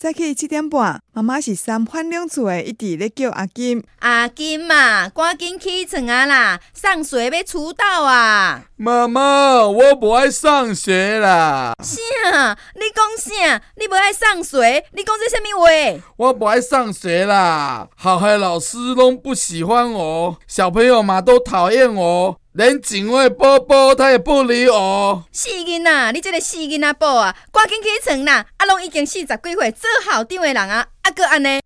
[0.00, 3.84] 早起七点半，妈妈是三番两次的一直咧叫阿金。
[3.98, 8.62] 阿金嘛，赶紧起床啊啦，上学要迟到啊！
[8.78, 11.74] 妈妈，我不爱上学啦。
[11.84, 12.56] 啥？
[12.76, 13.62] 你讲啥？
[13.76, 14.86] 你不爱上学？
[14.94, 16.02] 你讲这什么话？
[16.16, 22.40] 我不爱上学啦，好害老师拢不喜欢我，小朋友嘛都讨厌我。
[22.52, 25.22] 连警卫波波他也不理我。
[25.30, 28.44] 死囡仔，你这个死囡仔宝啊，赶紧起床啦！
[28.70, 31.59] 拢已经四十几岁做校长的人啊，还过安尼。